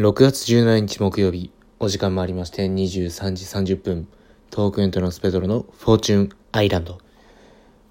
[0.00, 3.44] 6月17日木曜日、お時間もありまして23時
[3.74, 4.08] 30分、
[4.48, 6.96] トークエントランスペドロのフォーチュンアイランド。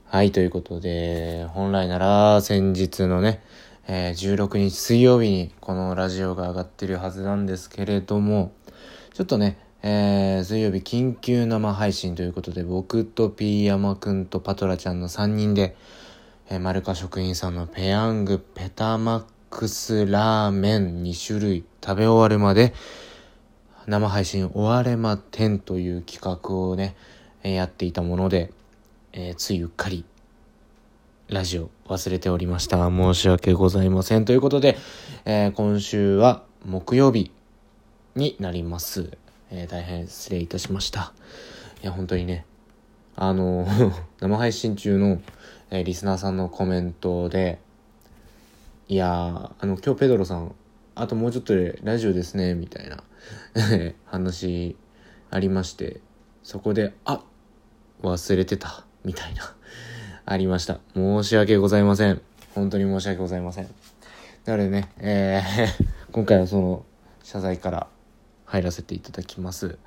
[0.05, 3.44] はい、ということで、本来なら先日のね、
[3.88, 8.54] えー、16日水曜日にこのラジオが上がってるはずなんですけれども、
[9.14, 15.76] ちょっとね、えー、水曜日緊急生配信ということで、僕とピーヤマくんとパトラちゃんの3人で、
[16.49, 22.73] えー、マルカ食品さんのペヤングペタマックスラーメン2種類食べ終わるまで
[23.88, 26.95] 生配信終われま10という企画をね、
[27.41, 28.52] やっていたもので、
[29.13, 30.05] えー、ついうっかり
[31.27, 32.88] ラジオ忘れておりました。
[32.90, 34.26] 申し訳ございません。
[34.26, 34.77] ということで、
[35.26, 37.31] えー、今週は木曜日
[38.16, 39.18] になります。
[39.52, 41.13] えー、大変失礼いたしました。
[41.81, 42.46] いや、本当にね、
[43.15, 43.68] あの、
[44.21, 45.20] 生配信中の、
[45.71, 47.59] え、リスナーさんのコメントで、
[48.91, 50.55] いやあの、今日ペドロさん、
[50.95, 53.04] あともうちょっとでラジオですね、みたいな
[54.05, 54.76] 話
[55.29, 56.01] ありまして、
[56.41, 57.23] そこで、あ
[58.01, 59.55] 忘れてた、みたいな
[60.26, 60.79] ありました。
[60.96, 62.20] 申し訳ございません。
[62.55, 63.68] 本当に申し訳ございません。
[64.46, 66.84] なのでね、えー 今回はその
[67.22, 67.88] 謝罪から
[68.46, 69.78] 入らせていただきます。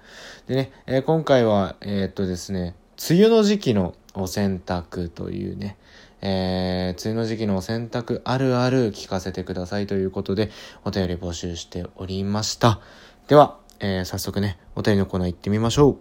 [0.47, 2.77] でね、えー、今回は、えー、っとですね、
[3.11, 5.77] 梅雨の時期のお洗濯というね、
[6.23, 10.51] えー、梅雨の時期の洗濯あるある聞かせてくださいということで、
[10.85, 12.81] お便り募集しておりました。
[13.27, 15.97] では、えー、早速ね、お便りのコーナー行ってみましょう。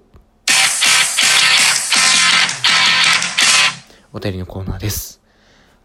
[4.14, 5.22] お便りのコーナーです。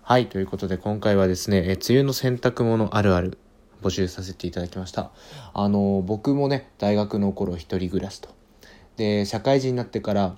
[0.03, 3.39] はい、ということで今回はですね、えー、梅雨の洗濯物あるある
[3.83, 5.11] 募集させていただきました。
[5.55, 8.29] あの、僕もね、大学の頃一人暮らしと。
[8.97, 10.37] で、社会人になってから、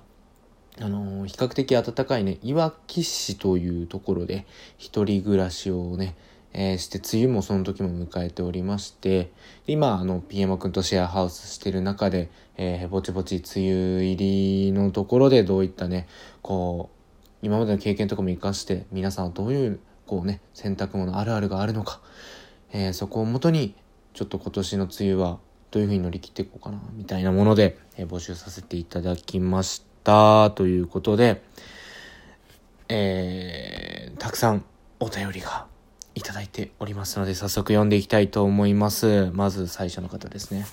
[0.81, 4.45] あの比較的暖かいね、いわき市というところで
[4.77, 6.15] 一人暮らしをね、
[6.53, 9.31] えー、して、梅雨もその時も迎えておりまして、
[9.67, 16.07] 今、あの、ピエモ君とシェアハウスしてる中で、えー、ぼちぼち梅雨入りのところでどういったね、
[16.41, 22.01] こう、今までの経験とかも活かして、皆さんはどういう、こうね、洗濯物あるあるがあるのか、
[22.71, 23.75] えー、そこをもとに、
[24.13, 25.39] ちょっと今年の梅雨は
[25.69, 29.88] どういうふうに乗り切っていこうかな、みたいなもので、えー、募集させていただきました。
[30.55, 31.41] ということで、
[32.87, 34.63] えー、たくさん
[34.99, 35.67] お便りが
[36.15, 39.31] いただいておりますので、早速読んでいきたいと思います。
[39.31, 40.65] まず最初の方ですね。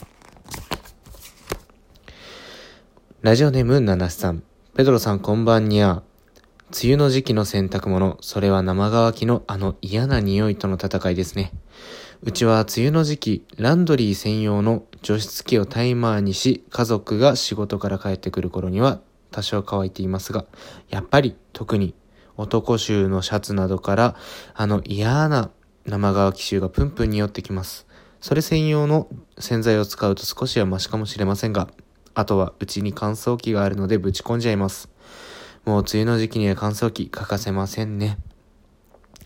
[3.22, 4.42] ラジオネームナナさん。
[4.76, 6.02] ペドロさんこんばんにゃ。
[6.70, 11.52] 梅雨の時期の洗濯物、それは生乾きのあの嫌な匂いとの戦いですね。
[12.22, 19.00] うちは梅雨の時期、ランドリー専用の除湿機をタイマーにし、家族が仕事から帰ってくる頃には
[19.36, 20.47] 多少乾いていますが、
[20.88, 21.94] やっぱり特に
[22.38, 24.16] 男衆のシャツなどから
[24.54, 25.50] あの嫌な
[25.84, 27.86] 生乾き臭がプンプンに寄ってきます。
[28.22, 29.08] それ専用の
[29.38, 31.69] 洗剤を使うと少しはマシかもしれませんが、
[32.14, 34.88] あとはうちに乾燥機があるのでぶち込んじゃいます。
[35.66, 38.16] もう梅雨の時期には乾燥機欠かせませんね。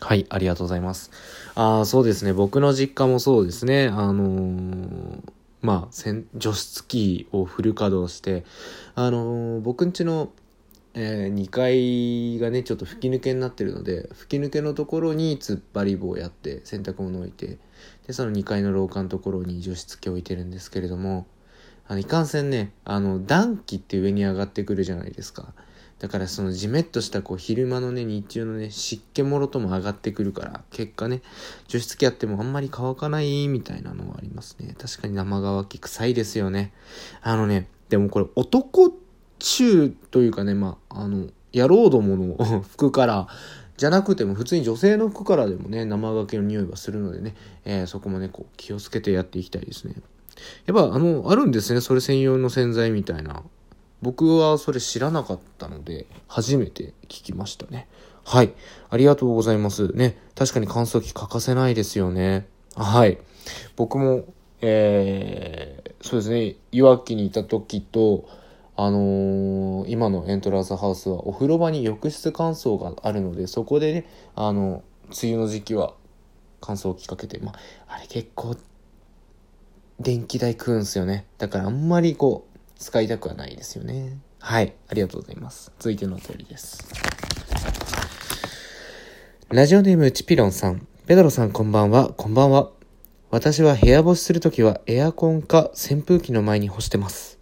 [0.01, 1.13] はい、ありがとうございます。
[1.55, 2.33] ああ、そうですね。
[2.33, 3.87] 僕の実家もそうですね。
[3.87, 5.23] あのー、
[5.63, 5.95] まあ、
[6.37, 8.45] 除湿機をフル稼働して、
[8.95, 10.33] あのー、僕んちの、
[10.95, 17.59] えー、2階がね、ちょっと吹き抜けになってるので、吹き抜けのところに突っ張り棒をやって、洗濯物を置いて、
[18.07, 21.27] で、その2階の廊下のところに除湿機を置いてるんですけれども、
[21.87, 25.53] あの、いかんせんね、あの、暖気って上に上がってくるじゃないですか。
[26.01, 31.21] だからそのじめっとしたこう昼間のね、日中のね、湿気もろとも上がってくるから、結果ね、
[31.69, 34.75] 除湿器あってもあんまり乾かないみたいなのはありますね。
[34.79, 36.73] 確かに生乾き臭いですよね。
[37.21, 38.95] あのね、でもこれ男
[39.39, 43.29] 中というかね、まあ、あの、野郎どもの 服から、
[43.77, 47.35] じゃなくても普通に女性の服からでもね、生乾きの匂いはするのでね、
[47.67, 49.97] えー、そこもね、こう気をつけてやっていきたいですね。
[50.65, 53.43] やっぱあの、あるんですね、それ専用の洗剤みたいな。
[54.03, 57.89] 僕はそれ知らなかったので、初めて聞きましたね。
[58.25, 58.53] はい。
[58.89, 59.89] ありがとうございます。
[59.89, 60.17] ね。
[60.35, 62.47] 確かに乾燥機欠かせないですよね。
[62.77, 63.19] はい。
[63.77, 64.25] 僕も、
[64.61, 66.57] えー、そうですね。
[66.73, 68.29] いわきにいた時と、
[68.77, 75.95] あのー、今のエントランスハウスはお風呂場に浴室乾燥があるので、そこでね、あの、梅雨の時期は
[76.61, 77.55] 乾燥機かけて、まあ、
[77.89, 78.57] あれ結構、
[79.99, 81.27] 電気代食うんすよね。
[81.37, 82.50] だからあんまりこう、
[82.81, 84.19] 使いたくはないですよね。
[84.39, 84.73] はい。
[84.89, 85.71] ありがとうございます。
[85.79, 86.89] 続いてのお便りです。
[89.51, 90.87] ラジオネームチピロンさん。
[91.07, 92.09] ペドロさんこんばんは。
[92.09, 92.71] こんばんは。
[93.31, 97.39] 私は部屋干しするときはエアコンか扇風機の前に干してます。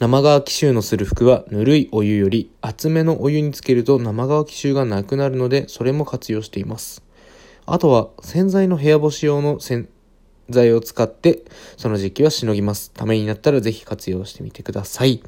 [0.00, 7.04] 生乾き臭のする服はぬるいお湯より厚めのお湯につけると生乾き臭がなくなるのでそれも活用しています。
[7.64, 9.88] あとは洗剤の部屋干し用の洗
[10.50, 11.42] 剤を使って、
[11.76, 12.90] その時期はしのぎます。
[12.92, 15.22] ためになったらぜひ活用してみてください。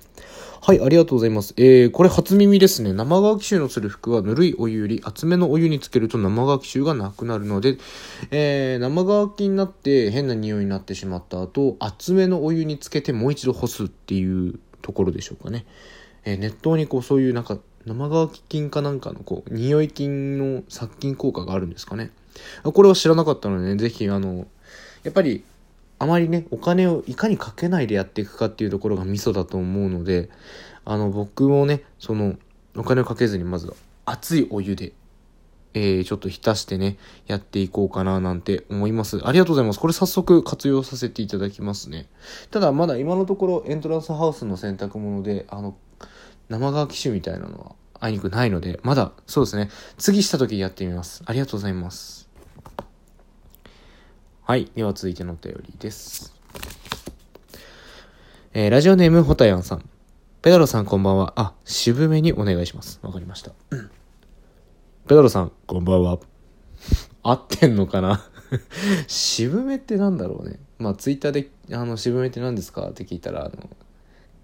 [0.67, 1.53] はい、ありがとうございます。
[1.59, 2.95] えー、これ初耳ですね。
[2.95, 7.77] 生乾き臭のする服はぬるいお湯より厚めのお湯につけると生乾き臭がなくなるので、
[8.31, 15.67] えー、生乾きになって変な匂いになってしまった後、厚めのお湯につけてもう一度干すっていうところでしょうかね。
[16.25, 22.11] えー、熱湯にこうそういうなんか生乾き菌かなんかのこう匂い菌の殺菌効果があるんですかね。
[22.63, 24.47] これは知らなかったのでね、ぜひあの、
[25.05, 25.45] やっぱり
[25.99, 30.29] あまりね、お金をいかにかけないでやっていくかっていうところがミソだと思うので、
[30.85, 32.35] あの、僕もね、その、
[32.77, 33.73] お金をかけずにまず
[34.05, 34.93] 熱いお湯で、
[35.73, 39.21] えー、ちょっと浸してね、やっていこうかななんて思います。
[39.25, 39.81] ありがとうございます。
[39.81, 42.07] これ早速活用させていただきますね。
[42.51, 45.77] ただまだ今のところエントランスハウスの洗濯物で、あの、
[46.49, 49.71] 生乾き臭みたいなのはあいにくないので、まだ、そうですね。
[49.97, 51.23] 次した時やってみます。
[51.27, 52.24] ありがとうございます。
[54.47, 54.71] はい。
[54.75, 56.35] では続いてのお便りです。
[58.53, 59.89] えー、ラジオネームホタヤンさん。
[60.43, 61.33] ペダロさんこんばんは。
[61.37, 63.01] あ、渋めにお願いします。
[63.01, 63.53] わかりました。
[65.09, 66.19] ペダロさん、こんばんは。
[67.23, 68.23] 合ってんのかな？
[69.09, 70.59] 渋めってなんだろうね。
[70.79, 72.91] まあ、ツイッターで、あの、渋めって何ですか？
[72.91, 73.71] って聞いたら、あの、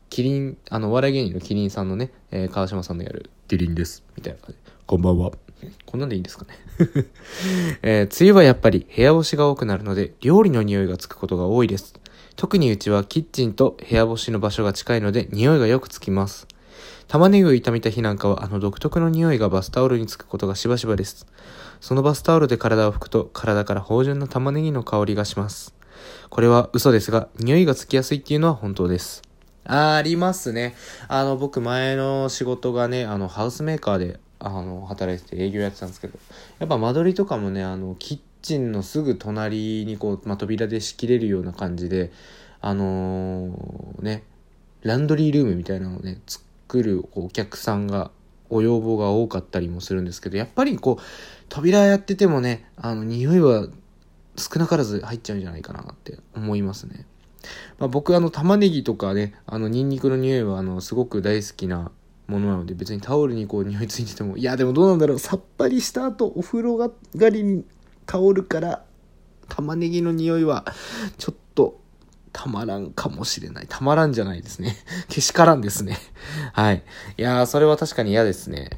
[0.08, 4.02] キリン、あの、お笑い芸人のキリンさんのね、えー、川島さんのやる、キリンです。
[4.16, 4.72] みたいな感じ。
[4.86, 5.30] こんばんは。
[5.86, 6.50] こんなんでいいんですかね
[7.82, 11.94] えー、梅雨はやっぱり部屋干しが多くなるので、料理の匂いがつくことが多いです。
[12.36, 16.46] 特にうちはキッチンと部屋干しの場所が近いので、匂いがよくつきます。
[17.06, 21.26] 玉ねぎを炒めた日なんかは、あの独特の匂いがバスタオルにつくことがしばしばです。
[21.80, 25.74] そのバスタオルで体を拭くと、体から芳醇な玉ねぎの香りがします。
[26.28, 29.22] これは嘘ですが、匂いがつきやすいっていうのは本当です。
[29.64, 30.74] あありますね。
[31.08, 36.18] あの、僕前の仕事がね、あの、ハウスメーカーであの働いてて営業やってたんですけど
[36.58, 42.10] やっぱ間取りとかもねあのキッチンのすぐ隣にこう、まあ、扉で仕切れるような感じで
[42.60, 44.24] あのー、ね
[44.82, 48.10] ランドリールームみたいなのをね作るお客さんが
[48.48, 51.02] お要望が多かったりもするんですけどやっぱりこう
[51.48, 53.68] 扉やっててもねあの匂いは
[54.36, 57.06] 少なからず入っちゃうんじゃないかなって思いますね。
[57.78, 61.90] まあ、僕あの玉ねぎとかねあのニンニクの匂いはあのすごく大好きな
[62.30, 67.64] ものなので別にタオルにこう匂いついててもいやでもどうなんだろうさっぱりした後お風呂上がりに
[68.06, 68.84] タオルから
[69.48, 70.64] 玉ねぎの匂いは
[71.18, 71.80] ちょっと
[72.32, 73.66] たまらんかもしれない。
[73.68, 74.76] たまらんじゃないですね。
[75.08, 75.98] けしからんですね。
[76.52, 76.82] はい。
[77.18, 78.70] いやー、それは確かに嫌ですね。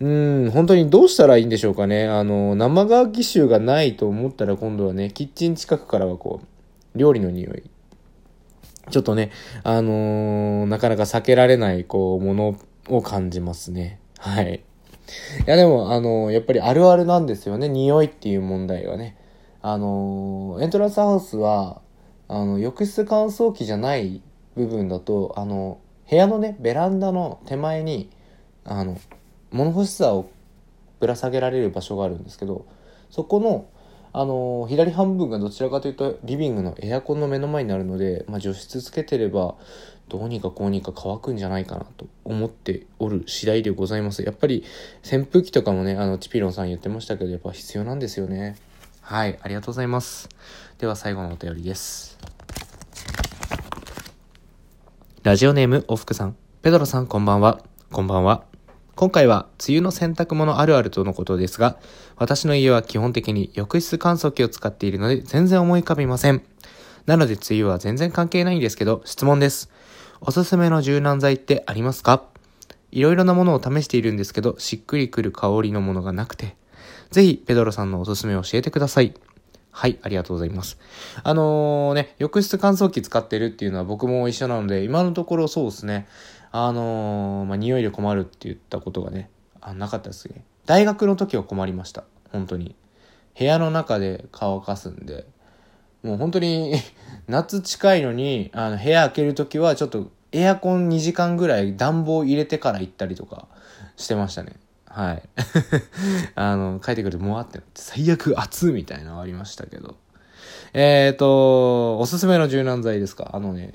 [0.00, 2.08] うん、本当にどうしたらいいんでしょうかね。
[2.08, 7.64] あの、生乾き臭がないと思ったら今度はね、キッチン近くからはこう、料理の匂い。
[8.90, 9.32] ちょっとね、
[9.64, 12.58] あのー、なかなか避けられない、こう、もの
[12.88, 14.00] を感じますね。
[14.18, 14.56] はい。
[14.56, 14.60] い
[15.46, 17.68] やでも、あの、やっぱりあるあるなんですよね。
[17.68, 19.16] 匂いっていう問題がね。
[19.62, 21.80] あの、エントランスハウスは、
[22.28, 24.22] あの、浴室乾燥機じゃない
[24.54, 28.10] 部分だと、あの、部屋のね、ベランダの手前に、
[28.64, 28.98] あの、
[29.50, 30.30] 物干し座を
[31.00, 32.66] ぶら下げられる場所があるんですけど、
[33.10, 33.66] そこの、
[34.12, 39.54] あの左半分がどちらかというとリビングのエアコンの目の前になるので、まあ、除湿つけてれば
[40.08, 44.22] どうにかこうにか乾くんじゃないかなと思っておる次第でございます。
[44.22, 44.64] やっぱり
[45.04, 48.56] 扇風機とかもね、あの、チピロンさん言ってましたけど、やっぱ必要なんですよね。
[49.02, 50.28] はい、ありがとうございます。
[50.78, 52.18] では最後のお便りです。
[55.22, 56.36] ラジオネーム、おふくさん。
[56.62, 57.60] ペドロさん、こんばんは。
[57.92, 58.47] こんばんは。
[58.98, 61.76] 今回は、梅雨の洗濯物あるあるとのことですが、
[62.16, 66.42] 私の家は基本的に浴室乾燥機を使っているので、全然思い浮かびません。
[67.06, 69.70] なので、梅雨は全然関係ないんですけど、質問です。
[70.20, 72.24] おすすめの柔軟剤ってありますか？
[72.90, 76.56] いろいろなものを試しているんですけど、しっくりくる香りのものがなくて。
[77.12, 79.14] ぜひ、ペドロさんのおすすめを教えてください。
[79.70, 80.76] はい、ありがとうございます。
[81.22, 86.08] あのー、ね、浴室乾燥機使ってるっていうのは僕も一緒なので、今のところそうですね。
[86.52, 90.44] あのー、まあ、匂いで困るって言ったことがね、あなかったですね。
[90.66, 92.04] 大学の時は困りました。
[92.30, 92.76] 本当に。
[93.38, 95.26] 部屋の中で乾かすんで、
[96.02, 96.74] もう本当に
[97.28, 103.48] 夏近いのに、あの、部屋開けるときはちょっとエアコン2時間ぐらい暖房入れてから行ったりとか
[103.96, 104.56] してましたね。
[104.86, 105.22] はい。
[106.34, 109.96] あの、帰ってくるともわってなって、最悪暑みたいなのありましたけど。
[110.72, 113.30] えっ、ー、と、おすすめの柔軟剤ですか？
[113.32, 113.72] あのね、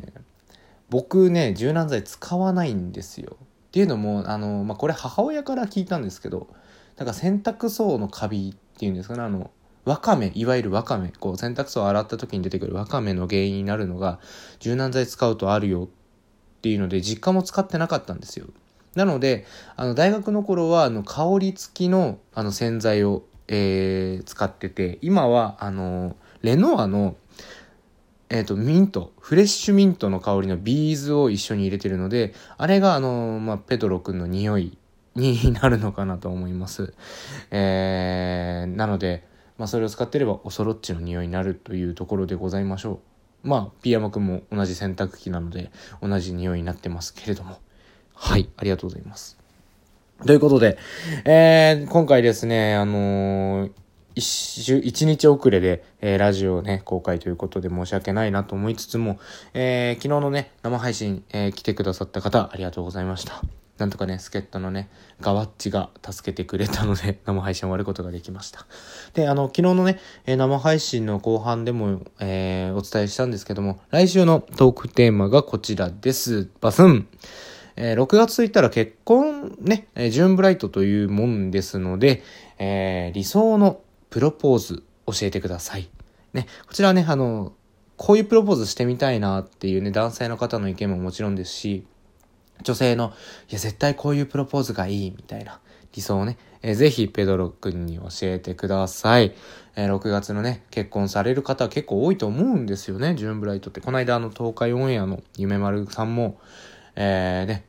[0.93, 3.37] 僕ね、柔軟剤使わないんですよ。
[3.39, 6.53] っていうのも、あの、まあ、これ母親から聞いたんですけど、
[6.97, 9.49] なんか洗濯槽のカビっていうんですかね、あの、
[9.85, 14.19] わかめ、いわゆるわかめ、こう洗濯槽を洗った時に出てくるわかめの原因になるのが、
[14.59, 15.87] 柔軟剤使うとあるよっ
[16.61, 18.45] ていうので、実家も使ってなかったんですよ。
[18.93, 27.15] なので、あの、大学の頃は、あの、香り付きの、あの、洗剤を、えー、使ってて、今は、あの、レノアの、
[28.33, 34.75] えっ、と、ミント、フレッシュミントの香りのビーズを一緒に入れてるので、あれがあの、まあ、ペドロ君の匂い
[35.13, 36.95] になるのかなと思います。
[37.51, 39.23] えー、なので、
[39.59, 43.01] まあ、それを使ってればおそろっちの匂いになるというところでございましょ
[43.43, 43.47] う。
[43.47, 45.69] まあ、ピーヤマくんも同じ洗濯機なので、
[46.01, 47.59] 同じ匂いになってますけれども。
[48.15, 49.37] はい、ありがとうございます。
[50.25, 50.79] ということで、
[51.25, 53.71] えー、今回ですね、あのー、
[54.15, 59.19] 一週、一日遅れで、えー、ラジオをね、公開ということで申し訳ないなと思いつつも、
[59.53, 63.41] えー、昨日のね、生配信、えー、来てくださった方、ありがとうございました。
[63.77, 64.87] なんとかね、助っ人のね、
[65.19, 68.67] ガワッチが助けてくれたので、 生配信終わることができました。
[69.15, 76.49] で、あの、昨日のね、え生配信の後半でも、え、お伝えしたんですけども、来週のトークテーマがこちらです。
[76.61, 77.07] バスン
[77.75, 82.21] えー、6月といったら結婚ね、えー、ジューンブライトというもんですので、
[82.59, 83.81] えー、理想の
[84.13, 85.89] プロポーズ教えてください。
[86.33, 87.53] ね、こちらはね、あの、
[87.97, 91.87] こういうプロポーズしてみたいなっていうね、男性の方の意見ももちろんですし、
[92.61, 93.11] 女性の、
[93.49, 95.59] いや、絶対こういうプロポーズがいい、みたいな
[95.93, 99.33] 理想をね、えー、ぜひペドロ君に教えてください。
[99.75, 103.81] えー、6月のね、結婚される方結構多いと思うんですよね、ジューンブライトって。
[103.81, 106.39] この間あの、東海オンエアの夢丸さんも、
[106.95, 107.65] えー、ね、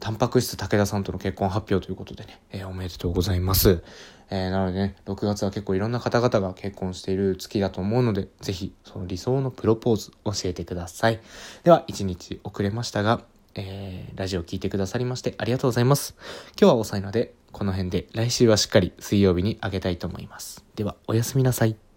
[0.00, 3.82] タンパク質武田さんとの結婚発表ということでね、えー、おめでとうございます。
[4.30, 11.20] えー、なのでね、6月は結構いろんな方々が結婚している月だと思うので、ぜひその理想のプロポーズ教えてください。
[11.64, 13.22] では、1日遅れましたが、
[13.54, 16.16] えー、ラジオ聴いてくださりましてありがとうございます。
[16.58, 20.64] 今日は遅いので、この辺で来週はしっかり水曜日にあげたいと思います。
[20.76, 21.89] では、おやすみなさい。